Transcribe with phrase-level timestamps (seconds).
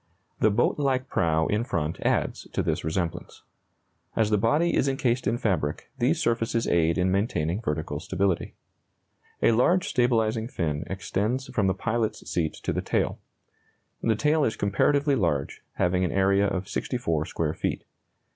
[0.39, 3.43] The boat like prow in front adds to this resemblance.
[4.15, 8.55] As the body is encased in fabric, these surfaces aid in maintaining vertical stability.
[9.43, 13.19] A large stabilizing fin extends from the pilot's seat to the tail.
[14.01, 17.83] The tail is comparatively large, having an area of 64 square feet.